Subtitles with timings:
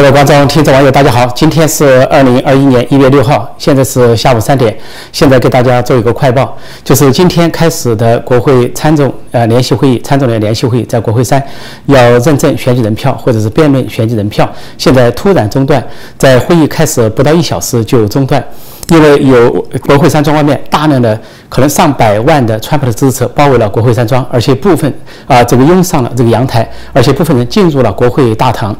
[0.00, 1.26] 各位观众、听众、网友，大家好！
[1.34, 4.74] 今天是二零二一年一月六号，现在是下午三点。
[5.12, 11.42] 现在给大家做一个快报，就是今天开始的国会参众呃联席会议，参众联联席会议在国会山
[11.84, 15.86] 要认证选举人票或者是辩论选举人票，现在突然中断，
[16.16, 18.42] 在会议开始不到一小时就中断，
[18.88, 19.50] 因为有
[19.86, 21.20] 国会山庄外面大量的
[21.50, 24.90] 可能上百万的川普的支持者包围了国会山庄，而且部分
[25.26, 28.74] 啊这个拥上了这个阳台，而且部分人进入了国会大堂。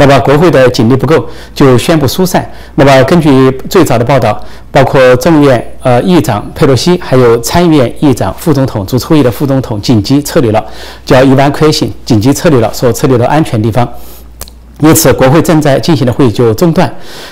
[0.00, 2.50] 那么国会的警力不够，就宣布疏散。
[2.76, 10.64] 那么根据最早的报道，包括众议院呃议长佩洛西，还有参议院议长、副总统主持会议的副总统紧急撤离了，
[11.04, 13.86] 叫伊万克林紧急撤离了，说撤离到安全地方。
[14.80, 16.90] 因此，国会正在进行的会议就中断。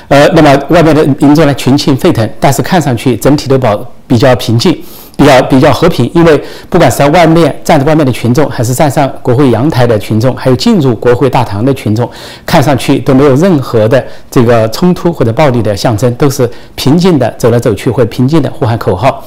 [0.09, 4.79] 呃，那么外面的民众呢群情沸腾，但是看上去整体都保比较平静。
[5.19, 6.41] 比较比较和平，因为
[6.71, 12.09] 不管是在外面站在外面的群众，还是站上国会阳台的群众，还有进入国会大堂的群众，
[12.47, 19.25] 看上去都没有任何的这个冲突或者暴力的象征，都是平静的走来走去，或平静的呼喊口号。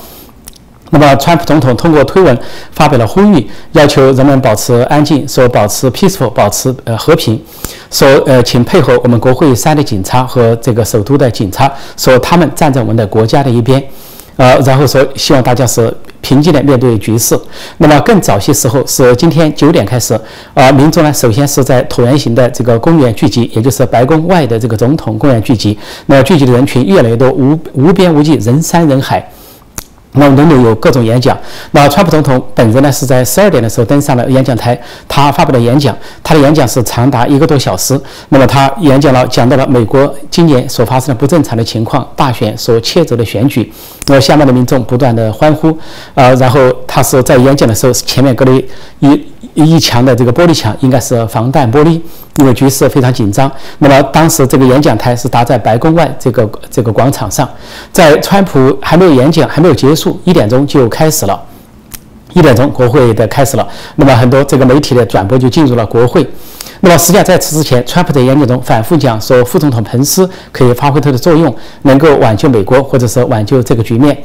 [0.92, 2.38] 那么，川普总统通过推文
[2.72, 7.38] 发表了呼吁，要求人们保持安静，说保持 peaceful，保持呃和平，
[7.90, 13.84] 说呃请配合我们国会山的警察和这个首都的警察，说他们站在我们的国家的一边。
[14.42, 17.40] 呃，然后说希望大家是平静的面对局势。
[17.78, 20.20] 那么更早些时候是今天九点开始，
[20.56, 25.78] 呃，民众呢首先是在椭圆形的这个公园聚集，也就是白宫外的这个总统公园聚集。
[26.08, 29.24] 那聚集的人群越来越多，无无边无际，人山人海。
[30.14, 31.38] 那轮流有各种演讲。
[31.72, 35.96] 那川普总统本人呢，是在十二点的时候登上了演讲台，他发表了演讲。
[36.24, 37.98] 他的演讲是长达一个多小时。
[38.30, 43.72] 那么他演讲了，讲到了美国今年所发生的不正常的情况，大选所切走的选举。
[44.12, 45.76] 那下面的民众不断的欢呼。
[46.14, 48.62] 呃，然后他是在演讲的时候，前面隔了
[49.00, 49.26] 一。
[49.54, 52.00] 一墙的这个玻璃墙应该是防弹玻璃，
[52.38, 53.52] 因为局势非常紧张。
[53.80, 57.50] 那么当时这个演讲台是搭在白宫外这个这个广场上，
[57.92, 61.38] 在川普还没有演讲还没有结束，一点钟就开始了，
[62.32, 63.68] 一点钟国会的开始了。
[63.98, 66.26] 那么很多这个媒体的转播就进入了国会。
[66.84, 74.18] 那么实际上在此之前，川普在演讲中反复讲说，副总统彭斯可以发挥他的作用，能够挽救美国，或者是挽救这个局面。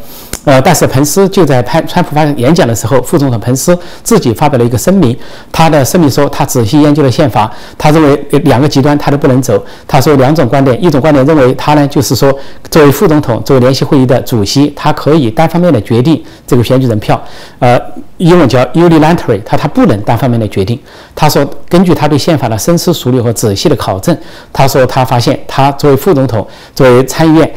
[0.44, 5.14] 呃，但是彭斯就在潘川普发演讲的时候，副总统彭斯自己发表了一个声明。
[5.52, 9.62] 他的声明说，他仔细研究了宪法，他认为两个极端他都不能走。
[9.86, 12.32] 他说两种观点，一种观点认为他呢就是说，
[12.70, 17.20] 作为副总统，作为联席会议的主席，他可以单方面的决定这个选举人票。
[17.58, 17.76] 呃，
[18.18, 20.78] 英文叫 unilateral，他他不能单方面的决定。
[21.14, 24.16] 他说，根据他对宪法的深思熟虑和仔细的考证，
[24.52, 27.54] 他说他发现他作为副总统，作为参议院、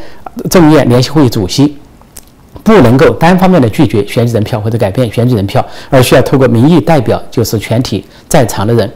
[0.50, 1.76] 众议院联席会议主席。
[2.62, 8.88] 不能够单方面的拒绝选举人票或者改变选举人票，而需要透过民意代表，就是全体在场的人。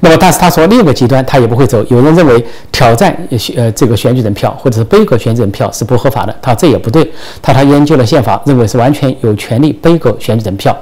[0.00, 1.84] 那么，但是他说另一个极端他也不会走。
[1.88, 3.16] 有人认为挑战
[3.54, 7.08] 呃这个选举人票或者是背阁选举人票是不合法的，他这也不对。
[7.40, 10.76] 他他研究了宪法，认为是完全有权利背阁选举人票。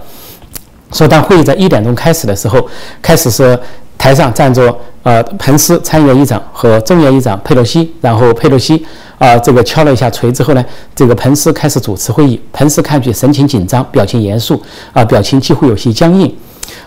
[0.93, 2.66] 说当会议在一点钟开始的时候，
[3.03, 3.59] 开始是。
[4.04, 4.70] 台上站着
[5.03, 8.84] 呃，彭斯参议院议长和众议院议长佩洛西，然后佩洛西
[9.19, 10.62] 啊，这个敲了一下锤之后呢，
[10.94, 12.38] 这个彭斯开始主持会议。
[12.53, 14.62] 彭斯看去神情紧张，表情严肃
[14.93, 16.31] 啊，表情几乎有些僵硬。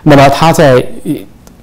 [0.04, 0.86] 那么他在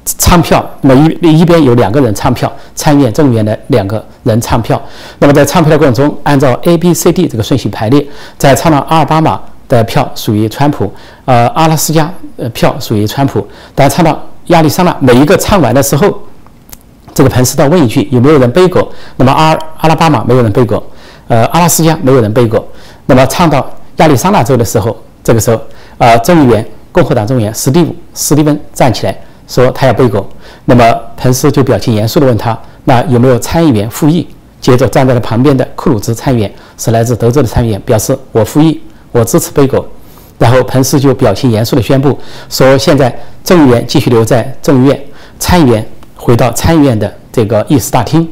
[0.05, 4.81] 唱票，那么一一边有两个人唱票，参议院、众议院的两个人唱票。
[5.21, 8.05] 那么在唱票的过程中，按照 A、B、C、D 这个顺序排列，
[8.37, 10.93] 在唱到阿尔巴马的票属于川普，
[11.25, 14.21] 呃，阿拉斯加呃票属于川普，但唱到。
[14.47, 16.21] 亚利桑那每一个唱完的时候，
[17.15, 18.91] 这个彭斯倒问一句有没有人背过？
[19.17, 20.83] 那么阿阿拉巴马没有人背过，
[21.29, 22.67] 呃，阿拉斯加没有人背过。
[23.07, 23.67] 那么唱到
[23.97, 25.61] 亚利桑那州的时候，这个时候，
[25.99, 30.29] 呃，众议员共和党众议员史蒂夫史蒂芬站起来说他要背过。
[30.65, 30.85] 那么
[31.17, 34.27] 彭斯就表情严肃地问他，那有没有参议员复议？
[34.61, 38.81] 接着站在了旁边的库鲁兹参议员是来自德州的参议员，表示我复议，
[39.13, 39.87] 我支持背过。
[40.39, 42.19] 然后彭斯就表情严肃地宣布
[42.49, 43.15] 说：“现在
[43.45, 45.01] 众议员继续留在众议院，
[45.39, 45.87] 参议员
[46.17, 48.29] 回到参议院的这个议事大厅，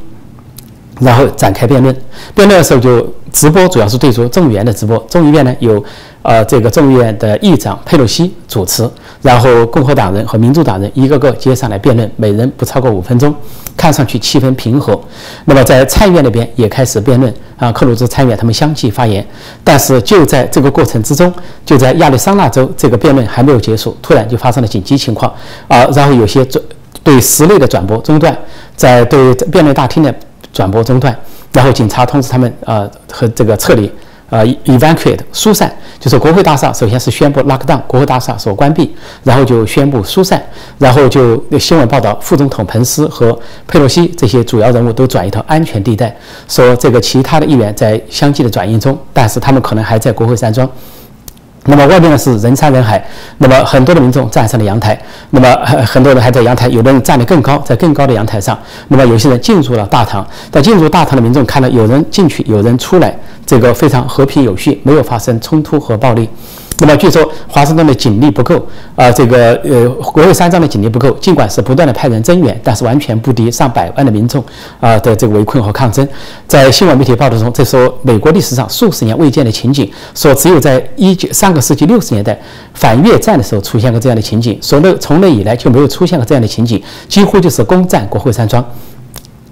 [0.99, 1.95] 然后展开辩论。
[2.35, 4.97] 辩论的时候就直播，主要是对着众议员的直播。
[5.09, 5.83] 众议院呢有。”
[6.23, 8.89] 呃，这个众议院的议长佩洛西主持，
[9.21, 13.35] 然后共和党人和民主党人一个个接上来辩论，每人不超过五分钟，
[13.75, 14.97] 看上去气氛平和。
[15.43, 19.27] 那么在参议院那边也开始辩论啊，克鲁兹参议员他们相继发言。
[19.65, 21.29] 但是就在这个过程之中，
[21.65, 25.29] 就在亚利桑那州这个辩论还没有结束，突然就发生了紧急情况
[25.67, 26.63] 啊，然后有些转
[27.03, 28.33] 对室内的转播中断，
[28.77, 30.15] 在对辩论大厅的
[30.53, 31.13] 转播中断，
[31.51, 33.91] 然后警察通知他们啊和这个撤离。
[34.29, 38.91] 呃 evacuate 疏散，就是国会大厦首先是宣布 lock down，国会大厦所关闭，
[39.23, 40.41] 然后就宣布疏散，
[40.79, 46.15] 然后就新闻报道副总统彭斯和佩洛西这些主要人物都转移到安全地带，
[46.47, 50.67] 说这个其他的议员在相继的转移中，但是他们可能还在国会山庄。
[51.65, 53.03] 那么外面呢是人山人海，
[53.37, 54.99] 那么很多的民众站上了阳台，
[55.29, 55.55] 那么
[55.85, 58.57] 很多人还在阳台，有的人站得更高，在更高的阳台上，
[58.89, 63.15] 那么有些人进入了大堂，在进入大堂的民众看到有人进去，有人出来，
[63.45, 66.27] 这个非常和平有序，没有发生冲突和暴力。
[66.79, 68.55] 那么据说华盛顿的警力不够，
[68.95, 74.43] 啊，这个呃国会山庄的警力不够，尽管是不断的派人增援，但是完全不敌上百万的民众
[74.79, 76.05] 啊的这个围困和抗争。
[76.47, 82.37] 在新闻媒体报道中，这时候美国历史上数十年未见的情景，说只有在一九上个世纪六十年代
[82.73, 88.65] 反越战的时候出现过这样的情景，说那从那以来就没有出现过这样的情景，几乎就是攻占国会山庄。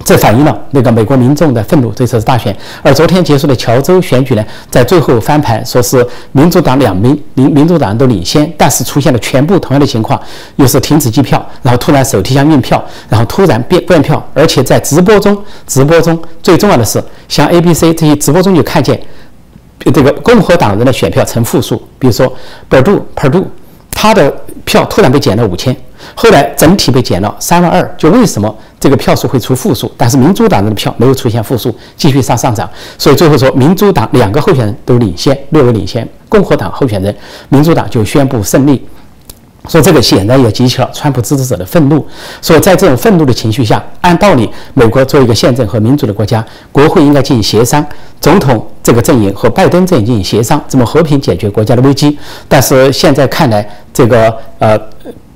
[0.06, 1.92] 这反映了那个美国民众的愤怒。
[1.94, 10.20] 这次是大选，而昨天结束的乔州选举呢，在最后翻盘，说是民主党两名民民主党人都领先，但是出现了全部同样的情况，
[10.56, 15.38] 又是停止计票，然后突然手提箱运票，然后突然变变票，而且在直播中，
[15.68, 19.00] 直播中最重要的是，像 A、B、C 这些直播中就看见
[19.94, 22.32] 这个共和党人的选票呈负数，比如说
[22.70, 23.44] Perdue Perdue，
[24.02, 25.76] 他的票突然被减了五千。
[26.16, 29.92] 后来整体被减了三万二，就为什么这个票数会出负数？
[29.96, 32.68] 但是民主党人的票没有出现负数，继续上上涨。
[32.98, 36.08] 所以最后说，民主党两个候选人都领先，略微领先。
[36.28, 37.16] 共和党候选人，
[37.50, 38.84] 民主党就宣布胜利。
[39.68, 42.06] 说这个显然也激起了川普支持者的愤怒。
[42.42, 47.86] 说在这种愤怒的情绪下，按道理，美国作为一个宪政和民主的国家，国会应该进行协商，
[48.20, 52.18] 总统这个阵营和拜登阵营进行协商，怎么和平解决国家的危机。
[52.48, 54.80] 但是现在看来，这个呃。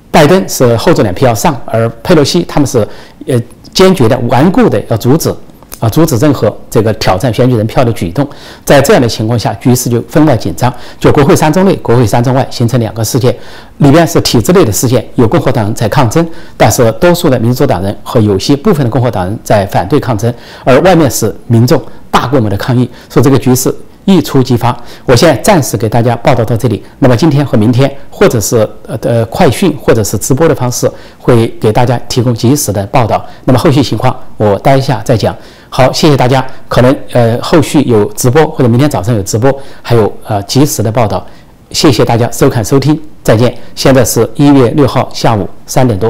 [0.08, 2.78] 拜登是厚着脸皮要上，而佩洛西他们是
[3.26, 3.38] 呃
[3.74, 5.34] 坚决的、顽固的要阻止
[5.78, 8.26] 啊，阻止任何这个挑战选举人票的举动。
[8.64, 10.72] 在这样的情况下，局势就分外紧张。
[10.98, 13.34] 就国会山庄内、国会山庄外形成两个事件，
[13.78, 16.26] 里边是体制内的事件，有共和党人在抗争，
[16.56, 20.32] 但是多数的民主党人和有些部分的共和党人在反对抗争，
[20.64, 23.74] 而外面是民众大规模的抗议，说这个局势。
[24.08, 24.68] 一触即发，
[25.04, 26.80] 我现在暂时给大家报道到这里。
[27.00, 30.88] 那么今天和明天，或者是呃的快讯，或者是直播的方式，
[31.18, 33.26] 会给大家提供及时的报道。
[33.46, 35.34] 那么后续情况，我待一下再讲。
[35.76, 36.42] 好，谢谢大家。
[36.68, 41.22] 可能呃后续有直播，或者明天早上有直播，还有呃及时的报道。
[41.70, 43.54] 谢谢大家收看收听，再见。
[43.74, 46.08] 现在是一月六号下午三点多，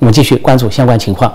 [0.00, 1.32] 我们继续关注相关情况。